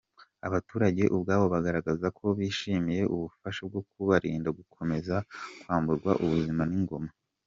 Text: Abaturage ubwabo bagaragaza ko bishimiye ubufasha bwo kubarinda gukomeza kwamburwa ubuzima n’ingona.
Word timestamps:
Abaturage 0.47 1.03
ubwabo 1.15 1.45
bagaragaza 1.53 2.07
ko 2.17 2.25
bishimiye 2.37 3.01
ubufasha 3.15 3.61
bwo 3.69 3.81
kubarinda 3.89 4.49
gukomeza 4.59 5.15
kwamburwa 5.61 6.11
ubuzima 6.25 6.63
n’ingona. 6.71 7.11